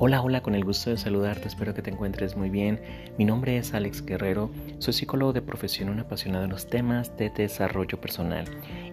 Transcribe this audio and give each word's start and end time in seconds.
Hola, 0.00 0.22
hola, 0.22 0.42
con 0.42 0.54
el 0.54 0.64
gusto 0.64 0.90
de 0.90 0.96
saludarte, 0.96 1.48
espero 1.48 1.74
que 1.74 1.82
te 1.82 1.90
encuentres 1.90 2.36
muy 2.36 2.50
bien. 2.50 2.80
Mi 3.18 3.24
nombre 3.24 3.56
es 3.56 3.74
Alex 3.74 4.06
Guerrero, 4.06 4.48
soy 4.78 4.92
psicólogo 4.92 5.32
de 5.32 5.42
profesión, 5.42 5.88
un 5.88 5.98
apasionado 5.98 6.44
en 6.44 6.50
los 6.50 6.68
temas 6.68 7.16
de 7.16 7.30
desarrollo 7.30 8.00
personal. 8.00 8.44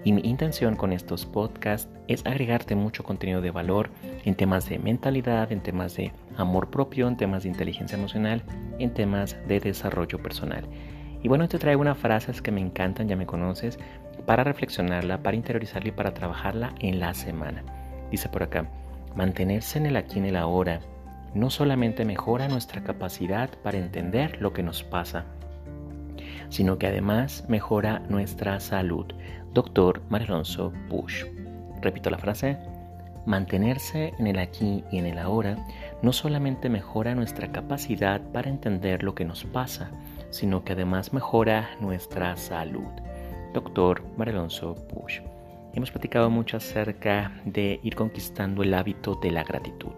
Y 0.04 0.14
mi 0.14 0.22
intención 0.24 0.76
con 0.76 0.92
estos 0.92 1.28
podcasts 1.28 1.88
es 2.08 2.26
agregarte 2.26 2.74
mucho 2.74 3.04
contenido 3.04 3.42
de 3.42 3.52
valor 3.52 3.92
en 4.24 4.34
temas 4.34 4.68
de 4.68 4.80
mentalidad, 4.80 5.52
en 5.52 5.62
temas 5.62 5.96
de 5.96 6.12
amor 6.38 6.72
propio, 6.72 7.08
en 7.08 7.18
temas 7.18 7.44
de 7.44 7.50
inteligencia 7.50 8.00
emocional, 8.00 8.42
en 8.80 8.92
temas 8.92 9.38
de 9.48 9.60
desarrollo 9.60 10.18
personal. 10.24 10.66
Y 11.22 11.28
bueno, 11.28 11.48
te 11.48 11.60
traigo 11.60 11.82
unas 11.82 12.00
frases 12.00 12.42
que 12.42 12.52
me 12.52 12.62
encantan, 12.62 13.08
ya 13.08 13.16
me 13.16 13.28
conoces, 13.28 13.78
para 14.26 14.44
reflexionarla, 14.44 15.22
para 15.22 15.38
interiorizarla 15.38 15.90
y 15.90 15.92
para 15.92 16.16
trabajarla 16.16 16.74
en 16.80 17.00
la 17.00 17.14
semana. 17.14 17.64
Dice 18.10 18.28
por 18.28 18.42
acá, 18.42 18.68
mantenerse 19.16 19.78
en 19.78 19.86
el 19.86 19.98
aquí 19.98 20.16
y 20.16 20.20
en 20.20 20.26
el 20.26 20.36
ahora 20.36 20.82
no 21.36 21.50
solamente 21.50 22.06
mejora 22.06 22.48
nuestra 22.48 22.84
capacidad 22.84 23.50
para 23.62 23.78
entender 23.78 24.42
lo 24.42 24.54
que 24.54 24.64
nos 24.64 24.84
pasa, 24.84 25.26
sino 26.50 26.78
que 26.78 26.88
además 26.88 27.46
mejora 27.48 28.00
nuestra 28.10 28.60
salud. 28.60 29.06
Doctor 29.54 30.02
Marilonso 30.10 30.72
Bush. 30.90 31.26
Repito 31.82 32.10
la 32.10 32.18
frase. 32.18 32.58
Mantenerse 33.26 34.14
en 34.20 34.28
el 34.28 34.38
aquí 34.38 34.84
y 34.92 35.00
en 35.00 35.08
el 35.08 35.18
ahora 35.18 35.58
no 36.02 36.14
solamente 36.14 36.70
mejora 36.70 37.16
nuestra 37.16 37.52
capacidad 37.52 38.22
para 38.32 38.50
entender 38.50 39.04
lo 39.04 39.16
que 39.16 39.26
nos 39.26 39.44
pasa, 39.46 39.90
sino 40.30 40.64
que 40.64 40.74
además 40.74 41.12
mejora 41.12 41.70
nuestra 41.82 42.38
salud. 42.38 42.88
Doctor 43.54 44.04
Marilonso 44.16 44.76
Bush. 44.94 45.22
Hemos 45.74 45.92
platicado 45.92 46.30
mucho 46.30 46.58
acerca 46.58 47.32
de 47.44 47.80
ir 47.84 47.96
conquistando 47.96 48.64
el 48.64 48.74
hábito 48.74 49.16
de 49.16 49.32
la 49.32 49.44
gratitud. 49.44 49.94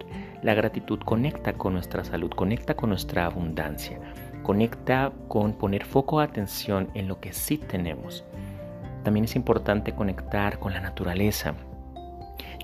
La 0.48 0.53
gratitud 0.53 1.00
conecta 1.00 1.52
con 1.52 1.73
nuestra 1.73 2.06
salud, 2.06 2.30
conecta 2.30 2.73
con 2.73 2.92
nuestra 2.92 3.26
abundancia, 3.26 4.00
conecta 4.44 5.12
con 5.28 5.52
poner 5.52 5.84
foco 5.84 6.20
de 6.20 6.26
atención 6.28 6.89
en 6.94 7.09
lo 7.09 7.20
que 7.20 7.34
sí 7.34 7.58
tenemos. 7.58 8.23
También 9.04 9.26
es 9.26 9.36
importante 9.36 9.94
conectar 9.94 10.58
con 10.58 10.72
la 10.72 10.80
naturaleza, 10.80 11.54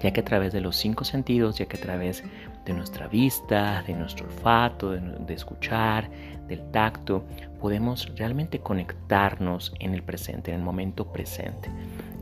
ya 0.02 0.14
que 0.14 0.22
a 0.22 0.24
través 0.24 0.54
de 0.54 0.62
los 0.62 0.78
cinco 0.78 1.04
sentidos, 1.04 1.58
ya 1.58 1.66
que 1.66 1.76
a 1.76 1.82
través 1.82 2.24
de 2.64 2.74
nuestra 2.74 3.10
vista, 3.10 3.84
de 3.86 3.96
nuestro 3.96 4.28
olfato, 4.28 4.92
de, 4.92 5.02
de, 5.02 5.34
escuchar, 5.34 6.10
del 6.48 6.72
tacto, 6.72 7.26
podemos 7.60 8.16
realmente 8.16 8.60
conectarnos 8.60 9.74
en 9.82 9.94
el 9.94 10.04
presente, 10.04 10.52
en 10.52 10.60
el 10.60 10.64
momento 10.64 11.12
presente. 11.12 11.70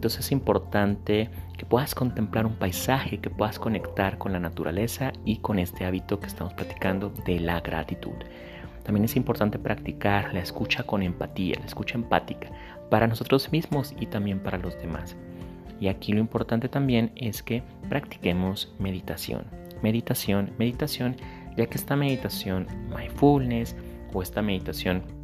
Entonces 0.01 0.25
es 0.25 0.31
importante 0.31 1.29
que 1.55 1.63
puedas 1.63 1.93
contemplar 1.93 2.47
un 2.47 2.55
paisaje, 2.55 3.19
que 3.19 3.29
puedas 3.29 3.59
conectar 3.59 4.17
con 4.17 4.33
la 4.33 4.39
naturaleza 4.39 5.13
y 5.25 5.37
con 5.37 5.59
este 5.59 5.85
hábito 5.85 6.19
que 6.19 6.25
estamos 6.25 6.55
platicando 6.55 7.13
de 7.23 7.39
la 7.39 7.61
gratitud. 7.61 8.15
También 8.83 9.05
es 9.05 9.15
importante 9.15 9.59
practicar 9.59 10.33
la 10.33 10.39
escucha 10.39 10.81
con 10.81 11.03
empatía, 11.03 11.57
la 11.59 11.67
escucha 11.67 11.99
empática, 11.99 12.49
para 12.89 13.05
nosotros 13.05 13.51
mismos 13.51 13.93
y 13.99 14.07
también 14.07 14.39
para 14.39 14.57
los 14.57 14.75
demás. 14.79 15.15
Y 15.79 15.87
aquí 15.87 16.13
lo 16.13 16.19
importante 16.19 16.67
también 16.67 17.11
es 17.15 17.43
que 17.43 17.61
practiquemos 17.87 18.73
meditación. 18.79 19.45
Meditación, 19.83 20.49
meditación, 20.57 21.15
ya 21.55 21.67
que 21.67 21.77
esta 21.77 21.95
meditación, 21.95 22.65
mindfulness 22.89 23.75
o 24.13 24.23
esta 24.23 24.41
meditación 24.41 25.20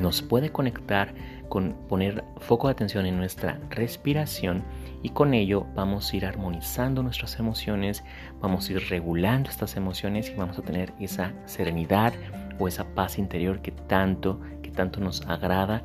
nos 0.00 0.22
puede 0.22 0.50
conectar 0.50 1.14
con 1.48 1.74
poner 1.88 2.24
foco 2.38 2.68
de 2.68 2.72
atención 2.72 3.06
en 3.06 3.16
nuestra 3.16 3.58
respiración 3.70 4.62
y 5.02 5.10
con 5.10 5.34
ello 5.34 5.66
vamos 5.74 6.12
a 6.12 6.16
ir 6.16 6.26
armonizando 6.26 7.02
nuestras 7.02 7.38
emociones, 7.38 8.04
vamos 8.40 8.68
a 8.68 8.72
ir 8.72 8.88
regulando 8.88 9.50
estas 9.50 9.76
emociones 9.76 10.30
y 10.30 10.34
vamos 10.34 10.58
a 10.58 10.62
tener 10.62 10.92
esa 10.98 11.32
serenidad 11.46 12.12
o 12.58 12.68
esa 12.68 12.84
paz 12.94 13.18
interior 13.18 13.60
que 13.60 13.72
tanto, 13.72 14.40
que 14.62 14.70
tanto 14.70 15.00
nos 15.00 15.26
agrada 15.26 15.82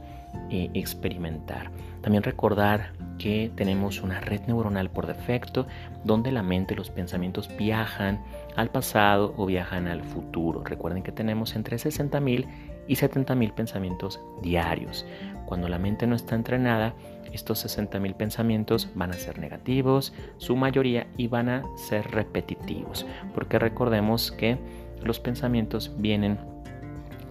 eh, 0.49 0.69
experimentar. 0.73 1.71
También 2.01 2.23
recordar 2.23 2.93
que 3.17 3.51
tenemos 3.55 4.01
una 4.01 4.19
red 4.19 4.41
neuronal 4.47 4.89
por 4.89 5.07
defecto 5.07 5.67
donde 6.03 6.31
la 6.31 6.43
mente 6.43 6.73
y 6.73 6.77
los 6.77 6.89
pensamientos 6.89 7.49
viajan 7.57 8.21
al 8.55 8.69
pasado 8.69 9.33
o 9.37 9.45
viajan 9.45 9.87
al 9.87 10.03
futuro. 10.03 10.63
Recuerden 10.63 11.03
que 11.03 11.11
tenemos 11.11 11.55
entre 11.55 11.77
60.000 11.77 12.47
y 12.87 12.95
70.000 12.95 13.53
pensamientos 13.53 14.19
diarios. 14.41 15.05
Cuando 15.45 15.67
la 15.67 15.79
mente 15.79 16.07
no 16.07 16.15
está 16.15 16.35
entrenada, 16.35 16.93
estos 17.31 17.65
60.000 17.65 18.15
pensamientos 18.15 18.89
van 18.95 19.11
a 19.11 19.13
ser 19.13 19.39
negativos, 19.39 20.13
su 20.37 20.55
mayoría, 20.55 21.07
y 21.17 21.27
van 21.27 21.49
a 21.49 21.63
ser 21.75 22.11
repetitivos, 22.11 23.05
porque 23.33 23.59
recordemos 23.59 24.31
que 24.31 24.57
los 25.03 25.19
pensamientos 25.19 25.91
vienen 25.97 26.39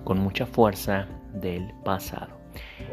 con 0.05 0.19
mucha 0.19 0.47
fuerza 0.47 1.07
del 1.33 1.73
pasado. 1.85 2.42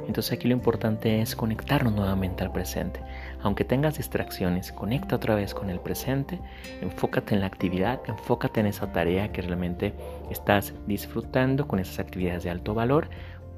Entonces 0.08 0.34
aquí 0.34 0.48
lo 0.48 0.54
importante 0.54 1.22
es 1.22 1.36
conectarnos 1.36 1.94
nuevamente 1.94 2.44
al 2.44 2.52
presente. 2.52 3.02
Aunque 3.42 3.64
tengas 3.64 3.98
distracciones, 3.98 4.72
conecta 4.72 5.16
otra 5.16 5.36
vez 5.36 5.54
con 5.54 5.70
el 5.70 5.80
presente, 5.80 6.40
enfócate 6.82 7.36
en 7.36 7.42
la 7.42 7.48
actividad, 7.48 8.00
enfócate 8.08 8.60
en 8.60 8.68
esa 8.68 8.92
tarea 8.92 9.32
que 9.32 9.42
realmente 9.42 9.94
estás 10.30 10.74
disfrutando 10.88 11.68
con 11.68 11.80
esas 11.80 12.00
actividades 12.00 12.44
de 12.44 12.50
alto 12.50 12.74
valor 12.74 13.10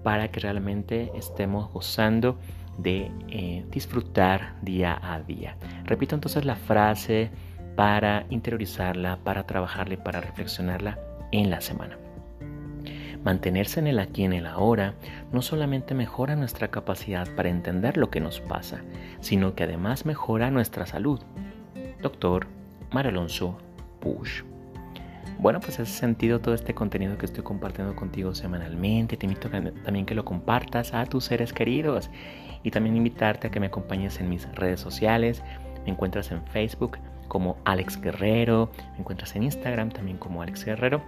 para 0.03 0.29
que 0.29 0.39
realmente 0.39 1.11
estemos 1.15 1.71
gozando 1.71 2.37
de 2.77 3.11
eh, 3.29 3.65
disfrutar 3.69 4.55
día 4.61 4.99
a 5.01 5.19
día. 5.21 5.55
Repito 5.85 6.15
entonces 6.15 6.45
la 6.45 6.55
frase 6.55 7.29
para 7.75 8.25
interiorizarla, 8.29 9.17
para 9.23 9.45
trabajarla 9.45 9.95
y 9.95 9.97
para 9.97 10.21
reflexionarla 10.21 10.99
en 11.31 11.49
la 11.49 11.61
semana. 11.61 11.97
Mantenerse 13.23 13.79
en 13.79 13.85
el 13.85 13.99
aquí 13.99 14.23
y 14.23 14.25
en 14.25 14.33
el 14.33 14.47
ahora 14.47 14.95
no 15.31 15.43
solamente 15.43 15.93
mejora 15.93 16.35
nuestra 16.35 16.69
capacidad 16.69 17.27
para 17.35 17.49
entender 17.49 17.97
lo 17.97 18.09
que 18.09 18.19
nos 18.19 18.39
pasa, 18.39 18.81
sino 19.19 19.53
que 19.53 19.63
además 19.63 20.07
mejora 20.07 20.49
nuestra 20.49 20.87
salud. 20.87 21.19
Doctor 22.01 22.47
Mar 22.91 23.05
Alonso 23.05 23.59
Push. 23.99 24.41
Bueno, 25.37 25.59
pues 25.59 25.79
ese 25.79 25.91
sentido 25.91 26.39
todo 26.39 26.55
este 26.55 26.73
contenido 26.73 27.17
que 27.19 27.27
estoy 27.27 27.43
compartiendo 27.43 27.95
contigo 27.95 28.33
semanalmente. 28.33 29.17
Te 29.17 29.27
invito 29.27 29.49
a 29.49 29.83
también 29.83 30.07
que 30.07 30.15
lo 30.15 30.25
compartas 30.25 30.95
a 30.95 31.05
tus 31.05 31.25
seres 31.25 31.53
queridos 31.53 32.09
y 32.63 32.71
también 32.71 32.95
invitarte 32.95 33.47
a 33.47 33.51
que 33.51 33.59
me 33.59 33.67
acompañes 33.67 34.19
en 34.19 34.29
mis 34.29 34.51
redes 34.55 34.79
sociales. 34.79 35.43
Me 35.85 35.91
encuentras 35.91 36.31
en 36.31 36.43
Facebook 36.47 36.97
como 37.27 37.57
Alex 37.65 38.01
Guerrero, 38.01 38.71
me 38.93 38.99
encuentras 38.99 39.35
en 39.35 39.43
Instagram 39.43 39.89
también 39.89 40.17
como 40.17 40.41
Alex 40.41 40.65
Guerrero 40.65 41.01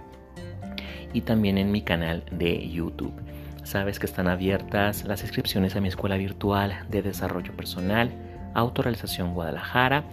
y 1.14 1.22
también 1.22 1.56
en 1.56 1.72
mi 1.72 1.80
canal 1.80 2.24
de 2.30 2.68
YouTube. 2.68 3.14
Sabes 3.62 3.98
que 3.98 4.04
están 4.04 4.28
abiertas 4.28 5.04
las 5.04 5.22
inscripciones 5.22 5.74
a 5.74 5.80
mi 5.80 5.88
escuela 5.88 6.18
virtual 6.18 6.84
de 6.90 7.00
desarrollo 7.00 7.56
personal, 7.56 8.10
Autorealización 8.52 9.32
Guadalajara, 9.32 10.04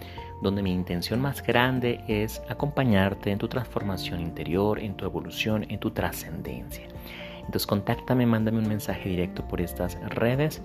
donde 0.42 0.62
mi 0.62 0.72
intención 0.72 1.20
más 1.20 1.42
grande 1.42 2.00
es 2.08 2.42
acompañarte 2.48 3.30
en 3.30 3.38
tu 3.38 3.48
transformación 3.48 4.20
interior, 4.20 4.78
en 4.78 4.96
tu 4.96 5.04
evolución, 5.04 5.66
en 5.68 5.78
tu 5.78 5.90
trascendencia. 5.90 6.88
Entonces 7.40 7.66
contáctame, 7.66 8.24
mándame 8.24 8.58
un 8.58 8.68
mensaje 8.68 9.08
directo 9.08 9.46
por 9.46 9.60
estas 9.60 9.98
redes 10.08 10.62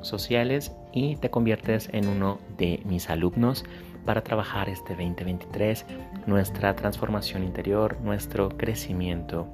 sociales 0.00 0.72
y 0.92 1.16
te 1.16 1.30
conviertes 1.30 1.90
en 1.92 2.08
uno 2.08 2.38
de 2.56 2.80
mis 2.86 3.10
alumnos 3.10 3.64
para 4.06 4.22
trabajar 4.22 4.68
este 4.68 4.94
2023, 4.94 5.84
nuestra 6.26 6.74
transformación 6.74 7.44
interior, 7.44 7.98
nuestro 8.00 8.48
crecimiento 8.48 9.52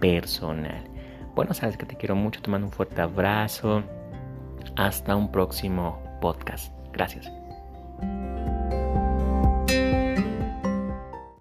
personal. 0.00 0.84
Bueno, 1.34 1.54
sabes 1.54 1.76
que 1.76 1.86
te 1.86 1.96
quiero 1.96 2.16
mucho, 2.16 2.42
te 2.42 2.50
mando 2.50 2.66
un 2.66 2.72
fuerte 2.72 3.00
abrazo. 3.00 3.82
Hasta 4.76 5.16
un 5.16 5.30
próximo 5.30 6.02
podcast. 6.20 6.72
Gracias. 6.92 7.30